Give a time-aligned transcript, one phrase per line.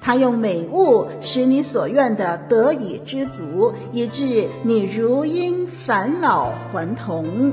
[0.00, 7.52] 他用美物使你所愿的得以知足，以致你如因返老还童。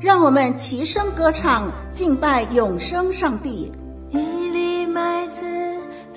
[0.00, 3.70] 让我们齐声歌唱，敬拜永生上帝。
[4.08, 5.44] 一粒麦子，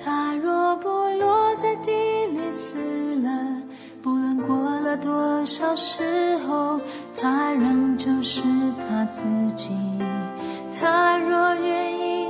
[0.02, 1.92] 它若不落在地
[2.26, 2.76] 里死
[3.22, 3.30] 了，
[4.02, 6.80] 不论过了多少时候，
[7.14, 8.42] 它仍旧是
[8.88, 9.22] 它自
[9.54, 9.70] 己。
[10.80, 12.26] 它若愿意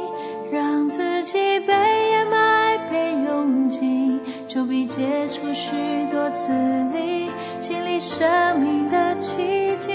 [0.53, 1.73] 让自己被
[2.11, 2.53] 掩埋。
[2.95, 5.73] 被用尽，就必接触许
[6.12, 6.53] 多次
[6.92, 7.28] 力，
[7.61, 9.91] 经历生命的奇迹。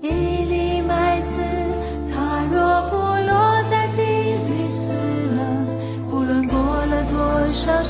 [0.00, 1.40] 一粒麦子，
[2.06, 4.92] 它若不落在地里死
[5.36, 5.66] 了，
[6.08, 6.56] 不论过
[6.86, 7.82] 了多少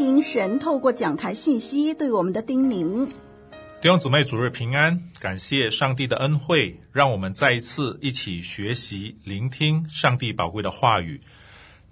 [0.00, 3.06] 听神透过讲台信息对我们的叮咛。
[3.82, 4.98] 弟兄姊妹，主日平安！
[5.20, 11.20] 感谢上帝的恩惠，让我们再一次一起学习、聆听上帝宝贵的话语。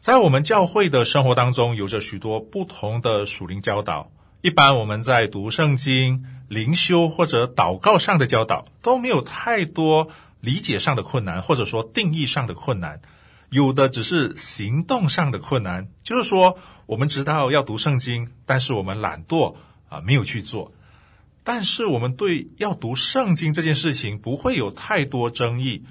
[0.00, 4.10] 在我们教会的生活当中，有着许多不同的属灵教导。
[4.40, 10.08] 一般我们在读圣经、灵修或者祷告上的教导，都没有太多
[10.40, 13.02] 理解上的困难，或者说定义上的困难。
[13.50, 19.56] 有的只是行动上的困难，就是说，我们知道要读圣经，但是我们懒惰
[19.88, 20.72] 啊，没有去做。
[21.42, 25.84] 但是我们对要读圣经这件事情不会有太多争议。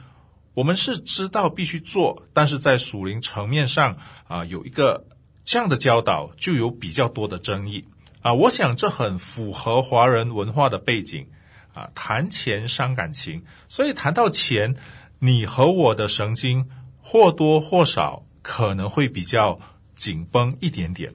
[0.54, 5.08] 我们是知道必须做，但是在属灵层面上啊，有一个
[5.44, 7.86] 这样的教导，就有比较多的争议
[8.22, 8.34] 啊。
[8.34, 11.28] 我想这很符合华人文化的背景
[11.74, 14.76] 啊，谈钱伤感情，所以谈到钱，
[15.18, 16.70] 你和我的神经。
[17.10, 19.58] 或多或少可能会比较
[19.96, 21.14] 紧绷一点点。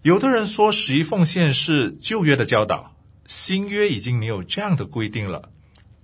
[0.00, 2.96] 有的人说，十一奉献是旧约的教导，
[3.26, 5.50] 新约已经没有这样的规定了。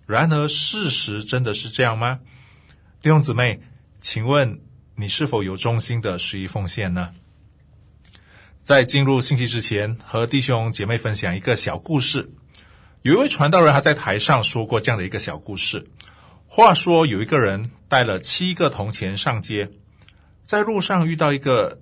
[0.06, 2.20] 然而，事实真的是这样吗？
[3.00, 3.62] 弟兄姊妹，
[4.02, 4.60] 请问
[4.96, 7.14] 你是否有忠心的十一奉献呢？
[8.62, 12.30] 在进入信息之前，和弟兄姐妹分享一个小故事。
[13.00, 15.86] 有一位传道人，他在台上说过这样的一个小故事。
[16.52, 19.70] 话说，有一个人带了七个铜钱上街，
[20.42, 21.80] 在路上遇到一个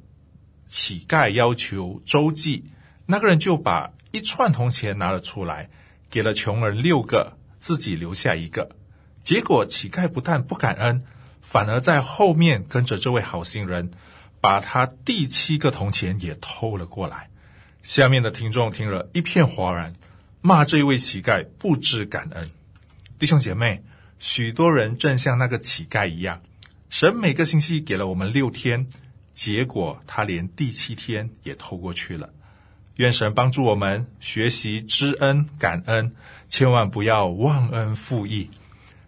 [0.67, 2.67] 乞丐，要求周济。
[3.07, 5.71] 那个人就把一串铜钱拿了出来，
[6.11, 8.77] 给了穷人六个，自己留下一个。
[9.23, 11.03] 结果乞丐不但不感恩，
[11.41, 13.91] 反而在后面跟着这位好心人，
[14.43, 17.31] 把他第七个铜钱也偷了过来。
[17.83, 19.95] 下面的听众听了一片哗然，
[20.43, 22.51] 骂这位乞丐不知感恩。
[23.19, 23.83] 弟兄姐妹。
[24.19, 26.43] 许多人正像那个乞丐一样，
[26.91, 28.89] 神每个星期给了我们六天，
[29.33, 32.31] 结果他连第七天也偷过去了。
[32.97, 36.17] 愿神帮助我们学习知恩感恩，
[36.49, 38.51] 千万不要忘恩负义。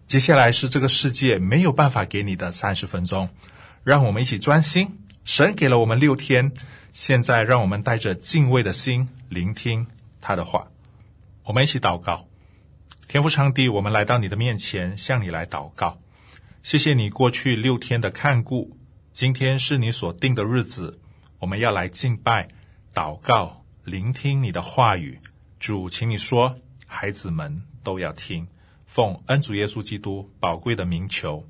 [0.05, 3.29] 接下来是这个世界没有办法给你的三十分钟，
[3.83, 4.97] 让我们一起专心。
[5.25, 6.53] 神给了我们六天，
[6.93, 9.87] 现在让我们带着敬畏的心聆听
[10.21, 10.67] 他的话。
[11.43, 12.30] 我们一起祷告。
[13.11, 15.99] 天父上帝，我们来到你的面前，向你来祷告。
[16.63, 18.77] 谢谢你过去六天的看顾，
[19.11, 20.97] 今天是你所定的日子，
[21.39, 22.47] 我们要来敬拜、
[22.93, 25.19] 祷告、聆听你的话语。
[25.59, 26.55] 主，请你说，
[26.87, 28.47] 孩子们都要听。
[28.85, 31.45] 奉恩主耶稣基督宝贵的名求，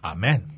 [0.00, 0.50] 阿门。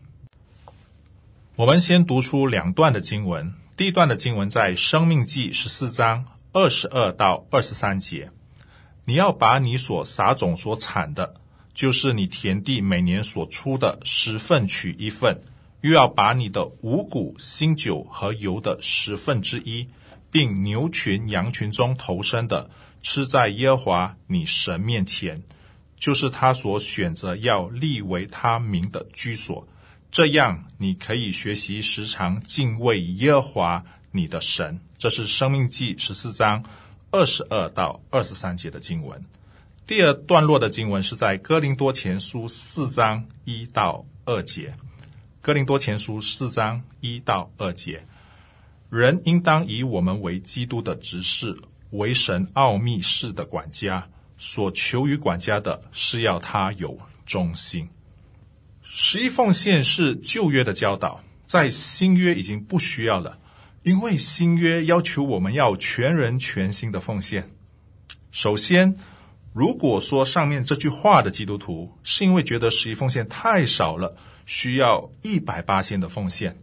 [1.56, 8.30] 我们先读出两段的经文，第一段的经文在《生命记》十四章二十二到二十三节。
[9.10, 11.34] 你要把你所撒种所产的，
[11.74, 15.42] 就是你田地每年所出的十份取一份，
[15.80, 19.88] 又要把你的五谷、新酒和油的十分之一，
[20.30, 22.70] 并牛群、羊群中头生的，
[23.02, 25.42] 吃在耶和华你神面前，
[25.96, 29.66] 就是他所选择要立为他名的居所。
[30.12, 34.78] 这样，你可以学习时常敬畏耶和华你的神。
[34.98, 36.62] 这是生命记十四章。
[37.10, 39.20] 二十二到二十三节的经文，
[39.86, 44.72] 第二段落的经文是在哥林多前书四章一到二节。
[45.40, 48.06] 哥林多前书四章一到二节，
[48.90, 51.56] 人应当以我们为基督的执事，
[51.90, 54.06] 为神奥秘事的管家。
[54.42, 57.86] 所求于管家的是要他有忠心。
[58.80, 63.38] 十一奉献是旧约的教导，在新约已经不需要了。
[63.82, 67.50] 因为新约要求我们要全人全心的奉献。
[68.30, 68.96] 首先，
[69.54, 76.58] 如果说上面这句话的基督徒是因为觉得十一奉献太少了，需要一百八千的奉献，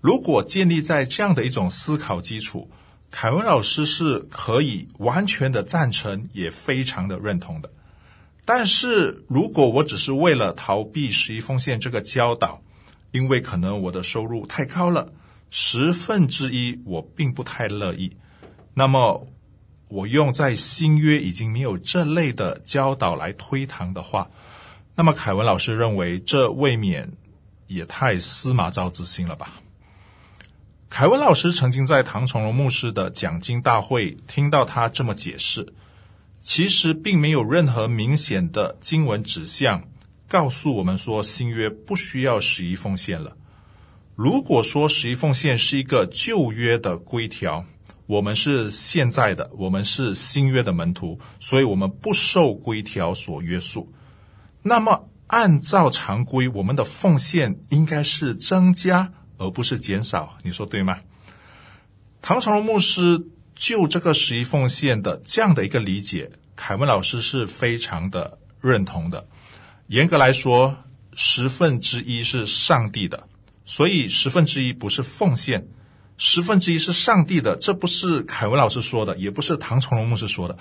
[0.00, 2.70] 如果建立在这样的一种思考基础，
[3.10, 7.70] 凯文老师是可以完全的赞成，也非常的认同的。
[8.44, 12.62] 但是如果我只是为了逃避十一奉献这个教导，
[13.10, 15.12] 因为可能我的收入太高了。
[15.54, 18.16] 十分之一，我并不太乐意。
[18.72, 19.28] 那么，
[19.88, 24.30] 我用在新约已经没有这类的教导来推搪的话，
[24.94, 27.12] 那么凯文老师认为这未免
[27.66, 29.60] 也太司马昭之心了吧？
[30.88, 35.74] 凯文老师曾经在唐崇荣牧师的讲经大会听到他这么解释，
[36.42, 39.86] 其实并没有任何明显的经文指向
[40.26, 43.36] 告诉我们说新约不需要十一奉献了。
[44.14, 47.64] 如果说十一奉献是一个旧约的规条，
[48.06, 53.90] 我们是现在的，我们是新约的门徒，所以我们不受规条所约束。
[54.62, 60.98] 那么按照常规，我们的奉献应该是增加而不是减少，你说对吗？
[62.20, 69.26] 唐崇荣牧师就这个十一奉献的这样的一个理解，凯文老师是非常的认同的。
[69.86, 70.76] 严格来说，
[71.14, 73.26] 十分之一是上帝的，
[73.64, 75.66] 所以十分之一不是奉献，
[76.16, 77.56] 十分之一是上帝的。
[77.56, 80.58] 这不是凯文老师说的，也不是唐崇荣牧师说的，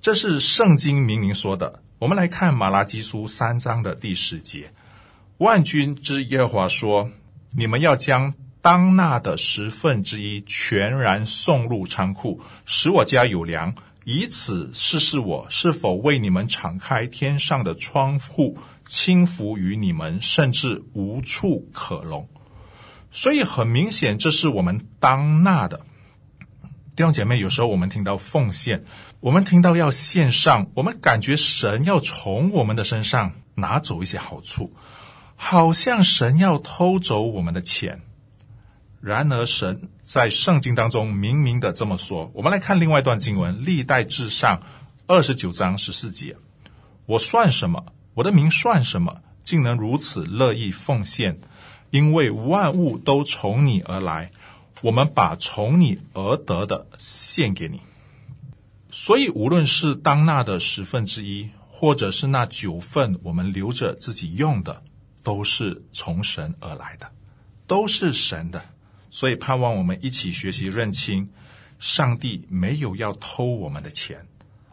[0.00, 1.82] 这是圣经明明说的。
[1.98, 4.72] 我们来看马拉基书三章的第十节：
[5.38, 7.10] 万军之耶和华说
[7.56, 22.28] ：“你们要将。”当纳的十分之一全然送入仓库，使我家有粮，以此试试我是否为你们敞开天上的窗户，倾福于你们，甚至无处可容。
[23.12, 25.78] 所以很明显，这是我们当纳的。
[26.96, 28.84] 弟兄姐妹，有时候我们听到奉献，
[29.20, 34.72] 我们听到要献上，我们感觉神要从我们的身上拿走一些好处，
[35.36, 38.00] 好像神要偷走我们的钱。
[39.02, 42.30] 然而，神在圣经当中明明的这么说。
[42.34, 44.58] 我们来看另外一段经文，《历代志上》
[45.06, 46.36] 二十九章十四节
[47.04, 47.84] ：“我算什么？
[48.14, 49.20] 我的名算什么？
[49.42, 51.40] 竟能如此乐意奉献？
[51.92, 54.30] 因为万物都从你而来，
[54.80, 57.82] 我们把从你而得的献给你。
[58.90, 64.82] 所以，无论是当纳的十分之一，或者是那九份我们留着自己用的，
[65.22, 67.12] 都是从神而来的，
[67.66, 68.64] 都是神的。”
[69.10, 71.28] 所以，盼望我们一起学习认清，
[71.78, 74.26] 上帝没有要偷我们的钱，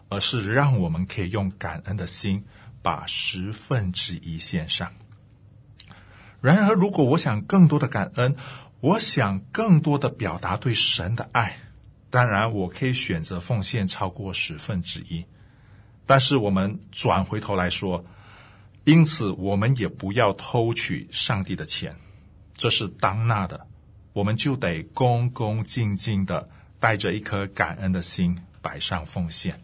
[0.08, 2.46] 而是让我们可以用感恩的心
[2.82, 4.90] 把十分之一献上。
[6.42, 8.36] 然而，如果我想更多的感恩，
[8.80, 11.58] 我想更多的表达对神的爱，
[12.10, 15.26] 当然我可以选择奉献超过十分之一。
[16.06, 18.04] 但是，我们转回头来说，
[18.86, 21.96] 因此我们也不要偷取上帝的钱，
[22.56, 23.68] 这是当纳的。
[24.14, 29.62] 我们就得恭恭敬敬的带着一颗感恩的心摆上奉献。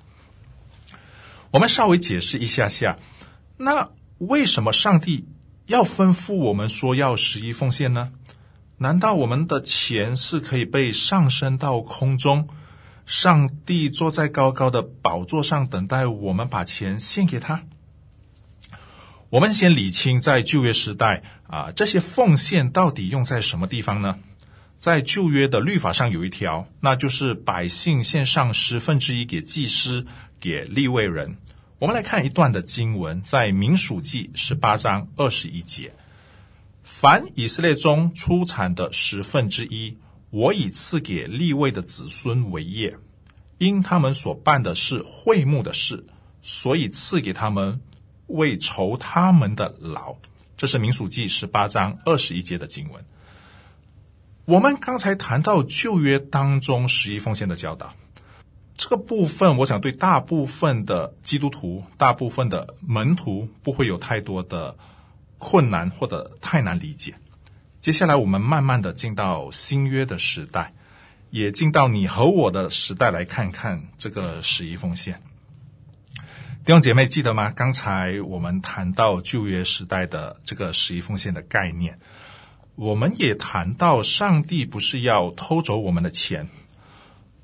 [1.51, 2.97] 我们稍微解释一下下，
[3.57, 3.89] 那
[4.19, 5.25] 为什么上帝
[5.67, 8.11] 要吩咐我们说要十一奉献呢？
[8.77, 12.47] 难道我们的钱是可以被上升到空中，
[13.05, 17.63] 上帝坐在高高的宝座上等待我们把钱献给他？
[19.29, 24.19] 我们先理清，在旧约时代啊，这些奉献到底用在什么地方呢？
[24.77, 30.05] 在旧约的律法上有一条，那就是百姓献上十分之一给祭司、
[30.39, 31.37] 给立位人。
[31.85, 35.93] 我们来看一段的经文，在民数记十八章二十一节：
[36.81, 39.95] 凡以色列中出产的十分之一，
[40.31, 42.97] 我已赐给立位的子孙为业，
[43.59, 46.03] 因他们所办的是会幕的事，
[46.41, 47.79] 所以赐给他们
[48.25, 50.15] 为酬他们的劳。
[50.57, 53.05] 这是民数记十八章二十一节的经文。
[54.45, 57.93] 我们刚才谈到旧约当中十一奉献的教导，
[58.87, 64.77] 这个部分我想对大部分的基督徒、大部分的门徒不会有太多的
[65.39, 67.15] 困难或者太难理解。
[67.81, 70.71] 接下来我们慢慢的进到新约的时代，
[71.31, 75.19] 也进到你和我的时代来看看这个十一奉献。
[76.63, 77.49] 弟兄姐妹记得吗？
[77.49, 81.97] 刚才我们谈到旧约时代的这个十一奉献的概念。
[82.75, 86.49] 我们也谈到，上帝不是要偷走我们的钱。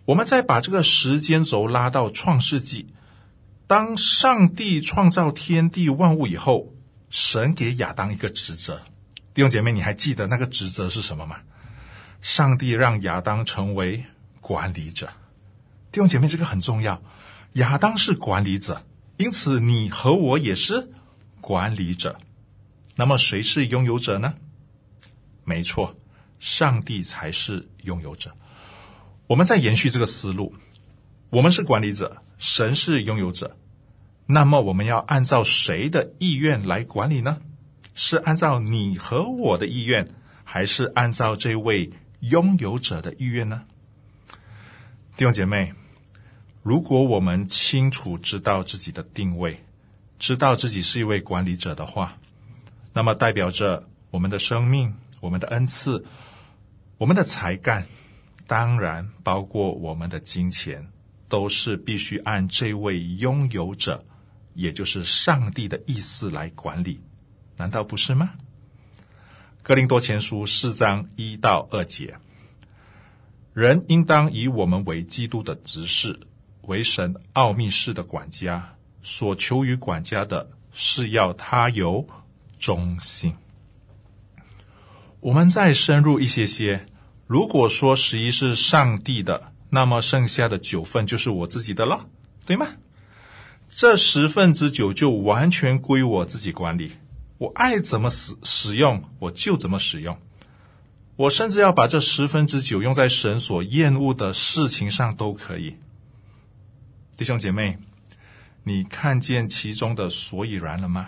[0.05, 2.93] 我们再把这个时间轴拉到创世纪，
[3.67, 6.73] 当上帝创造天地万物以后，
[7.09, 8.81] 神给亚当一个职责。
[9.33, 11.37] 弟兄姐妹，你还记得那个职责是什么吗？
[12.19, 14.03] 上帝让亚当成为
[14.39, 15.07] 管理者。
[15.91, 17.01] 弟兄姐妹，这个很重要。
[17.53, 18.85] 亚当是管理者，
[19.17, 20.89] 因此你和我也是
[21.39, 22.19] 管理者。
[22.95, 24.33] 那么谁是拥有者呢？
[25.43, 25.95] 没错，
[26.39, 28.31] 上帝才是拥有者。
[29.31, 30.53] 我们在延续这个思路，
[31.29, 33.55] 我们是管理者，神是拥有者。
[34.25, 37.37] 那么我们要按照谁的意愿来管理呢？
[37.95, 40.09] 是按照你和我的意愿，
[40.43, 43.63] 还是按照这位拥有者的意愿呢？
[45.15, 45.73] 弟兄姐妹，
[46.61, 49.63] 如果我们清楚知道自己的定位，
[50.19, 52.17] 知道自己是一位管理者的话，
[52.91, 54.93] 那么代表着我们的生命。
[55.21, 56.03] 我们的恩赐，
[56.97, 57.85] 我们的才干，
[58.51, 60.85] 当然包括我们的金钱，
[61.29, 64.03] 都是必须按这位拥有者，
[64.55, 66.99] 也就是上帝的意思来管理，
[67.55, 68.31] 难道不是吗？
[69.63, 72.17] 哥林多前书四章一到二节，
[73.53, 76.19] 人应当以我们为基督的执事，
[76.63, 82.05] 为神奥秘事的管家，所求于管家的是要他有
[82.59, 83.33] 忠心。
[85.21, 86.85] 我们再深入一些些，
[87.31, 92.09] 如果说十一是上帝的，那么剩下的九份就是我自己的了，
[92.45, 92.67] 对吗？
[93.69, 96.91] 这十分之九就完全归我自己管理，
[97.37, 100.19] 我爱怎么使使用，我就怎么使用。
[101.15, 105.77] 我甚至要把这十分之九用在神所厌恶的事情上都可以。
[107.15, 107.77] 弟兄姐妹，
[108.65, 111.07] 你看见其中的所以然了吗？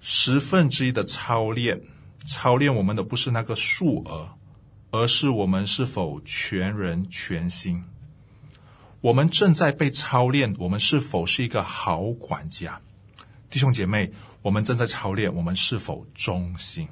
[0.00, 1.78] 十分之一的操练，
[2.26, 4.30] 操练我们的不是那个数额，
[4.90, 7.84] 而是我们是否全人全心。
[9.00, 12.80] 我们正在被操练，我们是否是一个好管家？
[13.50, 16.88] 弟兄姐妹，我们正在操练，我们是否忠心？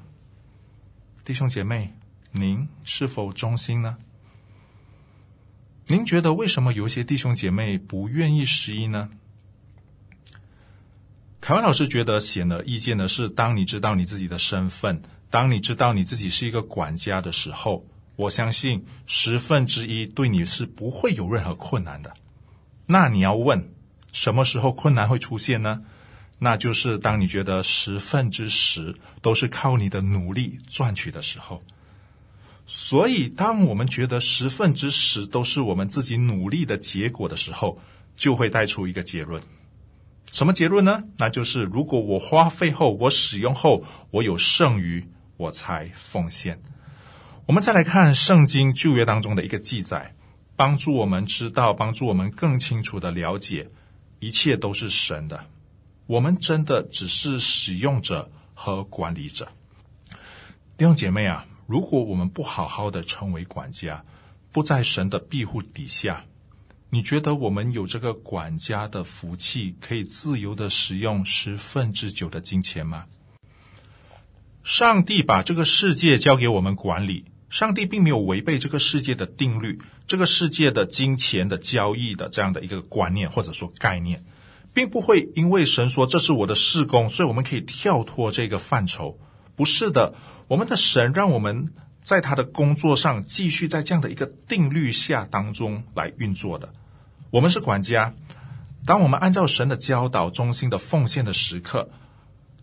[1.25, 1.93] 弟兄姐妹，
[2.31, 3.97] 您是否忠心呢？
[5.87, 9.09] 您觉得为什么有些弟兄姐妹不愿意十一呢？
[11.47, 17.85] 凯文老师觉得显而易见的是，当你知道你自己的身份，当你知道你自己是一个管家的时候，
[18.17, 22.13] 我相信十分之一对你是不会有任何困难的。
[22.85, 23.65] 那你要问，
[24.11, 25.81] 什么时候困难会出现呢？
[26.37, 31.63] 那就是当你觉得十分之十都是靠你的努力赚取的时候。
[32.65, 37.79] 所以，当我们觉得十分之十都是我们自己努力的结果的时候，
[38.17, 39.41] 就会带出一个结论。
[40.31, 41.03] 什么结论呢？
[41.17, 46.61] 那就是如果我花费后，我使用后，我有剩余，我才奉献。
[47.45, 50.15] 我们再来看圣经旧约当中的一个记载，
[50.55, 53.69] 帮助我们知道，帮助我们更清楚的了解，
[54.19, 55.45] 一切都是神的，
[56.05, 59.47] 我们真的只是使用者和管理者。
[60.77, 61.45] 弟兄姐妹啊。
[61.67, 64.01] 如果我们不好好的成为管家，
[64.53, 66.23] 不在神的庇护底下，
[66.89, 73.05] 你觉得我们有这个管家的福气，可以自由的使用十分之九的金钱吗？
[74.63, 84.23] 上帝把这个世界交给我们管理，上帝并没有违背这个世界的定律，这个世界的金钱的交易的这样的一个观念或者说概念，
[84.73, 89.19] 并不会因为神说这是我的事工，所以我们可以跳脱这个范畴。
[89.55, 90.13] 不是的。
[90.47, 96.73] 我们的神让我们在他的工作上继续在这样的一个定律下当中来运作的。
[97.31, 98.13] 我们是管家，
[98.85, 101.89] 当我们按照神的教导中心的奉献的时刻，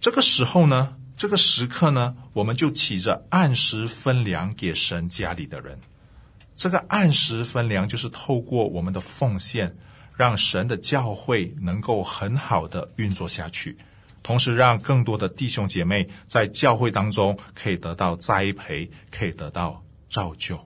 [0.00, 5.78] 这个时候呢，这个时刻呢，我们就起着按时分粮给神家里的人。
[6.56, 9.76] 这个按时分粮就是透过我们的奉献，
[10.16, 13.76] 让神的教会能够很好的运作下去。
[14.22, 20.58] 同时，让更多的弟兄姐妹在教会当中可以得到栽培，可以得到造就。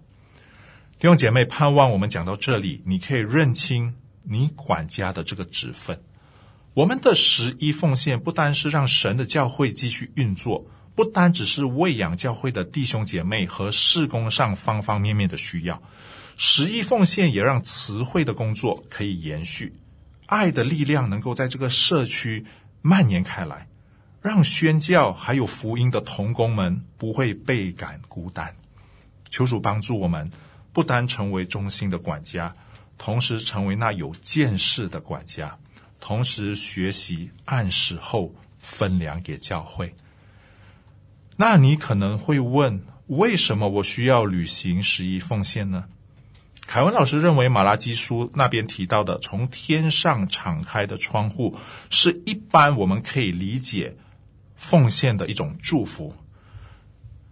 [0.99, 6.03] 弟兄姐妹，盼望我们讲到这里，你可以认清你管家的这个职分。
[6.75, 15.81] 我们的十一奉献，不单是让神的教会继续运作，不单只是喂养教会的弟兄姐妹和事工上方方面面的需要，
[16.37, 19.75] 十一奉献也让慈会的工作可以延续，
[20.27, 22.45] 爱的力量能够在这个社区。
[22.83, 23.69] 蔓延开来，
[24.21, 28.57] 让宣教还有福音的同工们不会倍感孤单。
[29.31, 30.31] 求主帮助我们，
[30.79, 32.55] 不单成为忠心的管家，
[32.97, 35.59] 同时成为那有见识的管家，
[35.99, 39.93] 同时学习按时候分粮给教会。
[41.35, 45.87] 那你可能会问，为什么我需要履行十一奉献呢？
[46.65, 51.59] 凯文老师认为，马拉基书那边提到的从天上敞开的窗户，
[51.91, 53.97] 是一般我们可以理解
[54.55, 56.15] 奉献的一种祝福。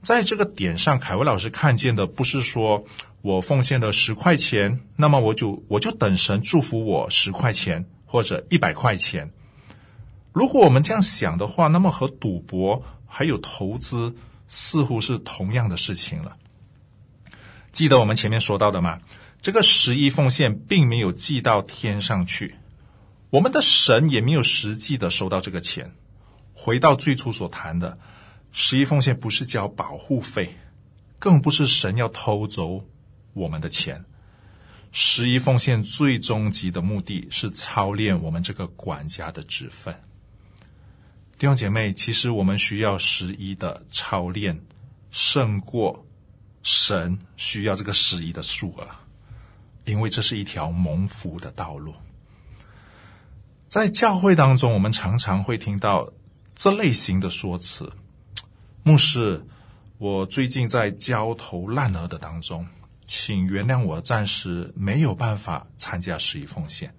[0.03, 2.85] 在这个点上，凯文老师看见的不是说
[3.27, 9.33] 我奉献了十块钱，那么我就我就等神祝福我十块钱或者一百块钱。
[10.33, 14.15] 如果我们这样想的话，那么和赌博还有投资
[14.47, 16.37] 似乎是同样的事情了。
[17.73, 19.01] 记得我们前面说到的吗？
[19.43, 22.55] 这个十一奉献并没有寄到天上去，
[23.31, 25.93] 我们的神也没有实际的收到这个钱。
[26.55, 27.99] 回到最初所谈的，
[28.53, 30.57] 十一奉献不是交保护费，
[31.19, 32.85] 更不是神要偷走
[33.37, 34.05] 我们的钱。
[34.91, 39.95] 十一奉献最终极的目的是操练我们这个管家的职分。
[41.39, 44.59] 弟兄姐妹，其实我们需要十一的操练，
[45.11, 46.07] 胜过
[46.63, 48.89] 神需要这个十一的数额。
[49.85, 51.95] 因为这是一条蒙福的道路，
[53.69, 56.13] 在教会当中，我们常常会听到
[56.57, 57.93] 这类型的说辞。
[58.83, 59.47] 牧师，
[59.99, 62.67] 我最近在焦头烂额的当中，
[63.07, 66.93] 请原谅我暂时没有办法参加十一奉献。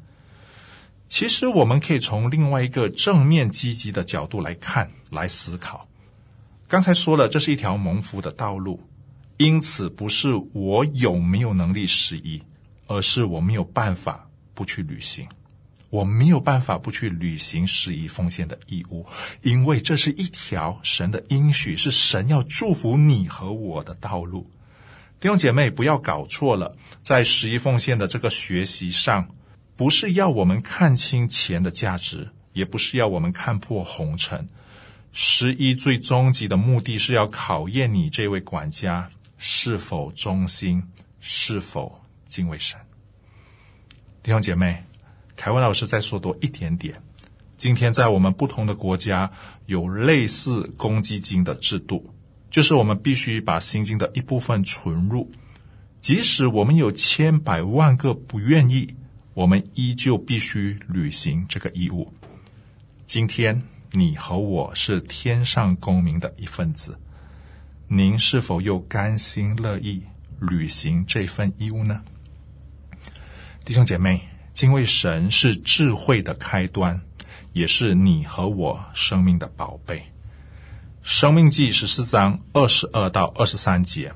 [1.08, 5.88] 其实，我们可以从另外一个正面积极的角度来看，来思考。
[6.68, 8.82] 刚才说了，这是一条蒙福的道路。
[9.38, 12.42] 因此不是我有没有能力十一，
[12.88, 15.28] 而是我没有办法不去履行。
[15.90, 19.06] 我没有办法不去履行十一奉献的义务，
[19.44, 24.50] 因为这是一条神的应许，是神要祝福你和我的道路。
[25.20, 29.28] 弟兄姐妹，不要搞错了，在十一奉献的这个学习上，
[29.76, 34.48] 不是要我们看清钱的价值，也不是要我们看破红尘。
[35.12, 40.84] 十一最终极的目的是要考验你这位管家是否忠心，
[41.20, 42.80] 是否敬畏神。
[44.22, 44.84] 弟兄姐妹。
[45.40, 47.00] 凯文老师再说多一点点。
[47.58, 49.32] 今天在我们不同的国家
[49.68, 52.12] 有类似公积金的制度，
[52.50, 55.32] 就是我们必须把心经的一部分存入，
[56.00, 58.96] 即使我们有千百万个不愿意，
[59.34, 62.14] 我们依旧必须履行这个义务。
[63.06, 66.98] 今天你和我是天上公民的一份子，
[67.88, 70.04] 您是否又甘心乐意
[70.40, 72.02] 履行这份义务呢？
[73.64, 74.22] 弟兄姐妹。
[74.54, 77.00] 敬畏神是智慧的开端，
[77.54, 80.02] 也是你和我生命的宝贝。
[81.10, 84.12] 生命记十四章二十二到二十三节，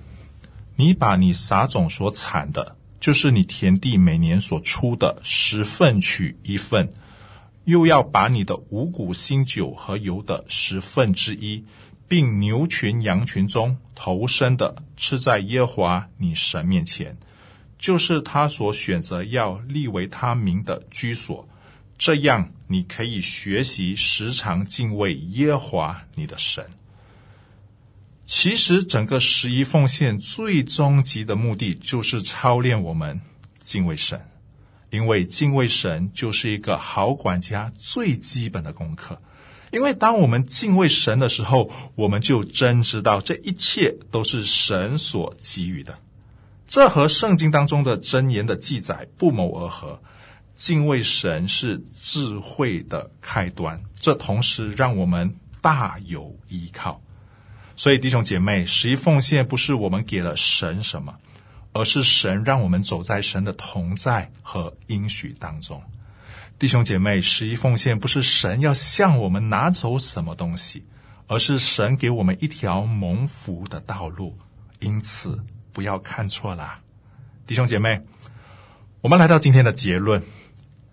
[0.76, 6.92] 你把你撒种所产的，就是你田地每年所出的十份取一份，
[7.64, 11.64] 又要把你的五谷新酒和油的十分之一，
[12.10, 17.18] 并牛群羊群中头生的，吃在耶华你神面前。
[17.80, 21.48] 就是他所选择要立为他名的居所，
[21.98, 26.70] 这样你可以学习时常敬畏耶华你的神。
[28.24, 33.20] 其实，整个十一奉献最终极的目的就是操练我们
[33.60, 34.22] 敬畏神，
[34.90, 39.22] 因为敬畏神就是一个好管家最基本的功课。
[39.72, 45.98] 因为当我们敬畏神的时候，我们就真知道这一切都是神所给予的。
[46.68, 50.02] 这和圣经当中的箴言的记载不谋而合。
[50.56, 57.02] 敬畏神是智慧的开端，这同时让我们大有依靠。
[57.82, 61.16] 所以弟兄姐妹，十一奉献不是我们给了神什么，
[61.74, 65.82] 而是神让我们走在神的同在和应许当中。
[66.60, 70.86] 弟兄姐妹，十一奉献不是神要向我们拿走什么东西，
[71.26, 74.38] 而是神给我们一条蒙福的道路。
[74.80, 75.40] 因此。
[75.74, 76.82] 不要看错了，
[77.48, 78.02] 弟兄姐妹，
[79.02, 80.22] 我们来到今天的结论：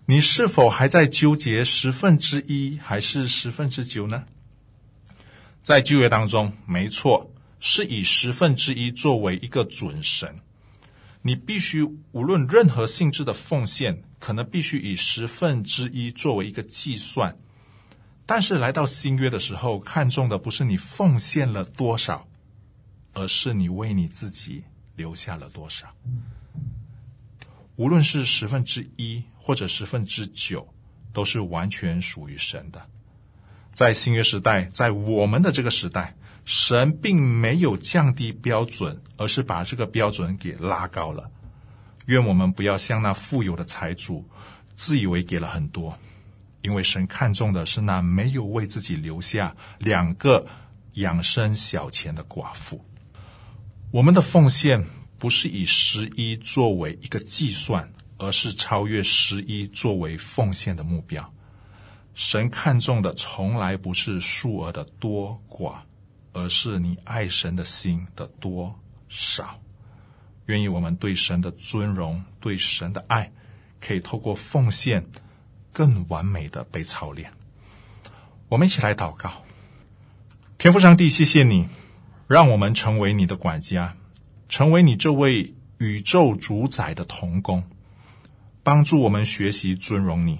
[0.07, 4.23] 你是否还在纠结十分之一还是十分之九呢？
[5.69, 10.39] 在旧约当中，没错，是以十分之一作为一个准绳，
[11.21, 17.37] 你必须无论任何性质的奉献，可能必须以十分之一作为一个计算。
[18.25, 22.27] 但是来到新约的时候，看重的不是你奉献了多少。
[23.13, 24.63] 而是你为你自己
[24.95, 25.87] 留下了多少？
[27.75, 30.67] 无论是十分之一或者十分之九，
[31.13, 32.83] 都是完全属于神的。
[33.79, 36.13] 在新约时代，在我们的这个时代，
[36.43, 41.31] 神并没有降低标准，而是把这个标准给拉高了。
[42.07, 44.27] 愿我们不要像那富有的财主，
[44.75, 45.97] 自以为给了很多，
[46.61, 50.45] 因为神看重的是那没有为自己留下两个
[50.95, 52.83] 养生小钱的寡妇。
[53.91, 54.85] 我们的奉献
[55.17, 61.33] 不是以十一作为一个计算，而是超越十一作为奉献的目标。
[62.19, 65.75] 神看重的从来不是数额的多寡，
[66.33, 68.77] 而是你爱神的心的多
[69.07, 69.57] 少。
[70.47, 73.31] 愿意我们对神的尊荣、对神的爱，
[73.79, 75.05] 可以透过奉献
[75.71, 77.31] 更完美的被操练。
[78.49, 79.31] 我们一起来祷告：
[80.57, 81.69] 天父上帝，谢谢你。
[82.27, 83.95] 让我们成为你的管家，
[84.49, 87.63] 成为你这位宇宙主宰的童工，
[88.61, 90.39] 帮助我们学习尊荣你，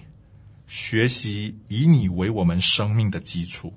[0.70, 3.74] 学习以你为我们生命的基础，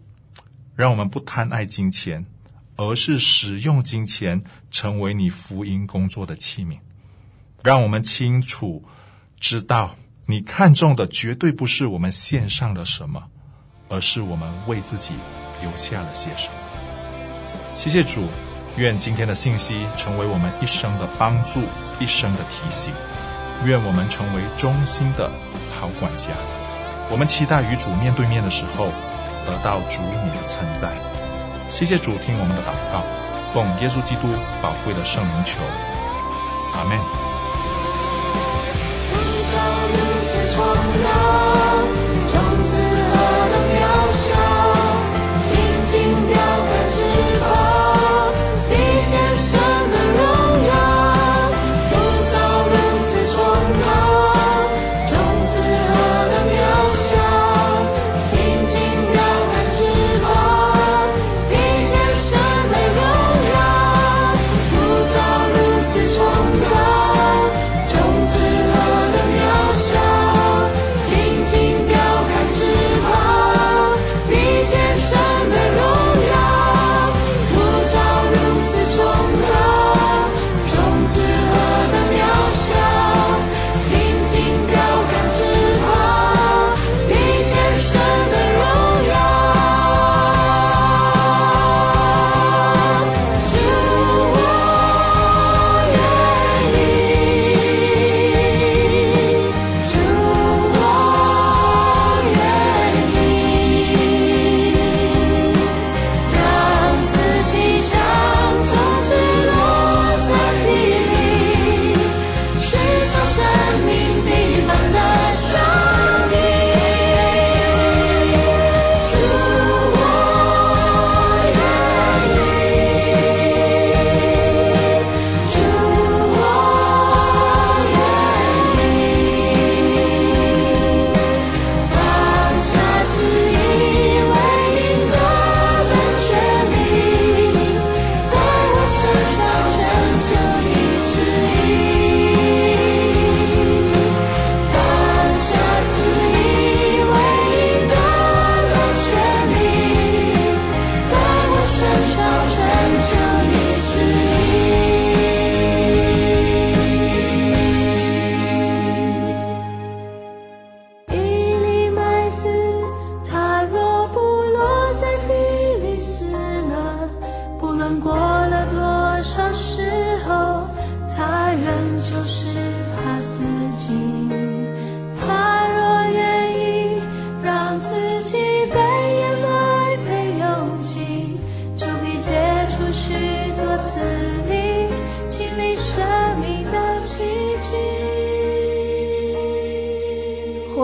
[0.76, 2.26] 让我们不贪爱金钱，
[2.76, 6.78] 而是使用金钱成为你福音工作的器皿。
[7.62, 8.84] 让我们清楚
[9.40, 13.22] 知道，你看重的绝对不是我们献上了什么，
[13.88, 15.14] 而是我们为自己
[15.62, 16.54] 留下了些什么。
[17.74, 18.28] 谢谢主，
[18.76, 21.62] 愿今天的信息成为我们一生的帮助，
[21.98, 22.92] 一生的提醒。
[23.64, 25.30] 愿我们成为忠心的
[25.74, 26.28] 好管家。
[27.12, 28.86] 我们期待与主面对面的时候，
[29.44, 30.90] 得到主你的称赞。
[31.68, 33.04] 谢谢主，听我们的祷告，
[33.52, 34.28] 奉耶稣基督
[34.62, 35.60] 宝贵的圣灵求，
[36.74, 37.31] 阿门。